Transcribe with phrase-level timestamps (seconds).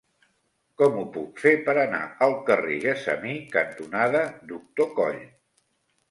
[0.81, 5.21] Com ho puc fer per anar al carrer Gessamí cantonada Doctor Coll?